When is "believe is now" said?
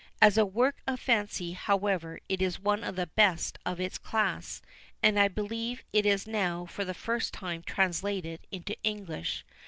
5.27-6.65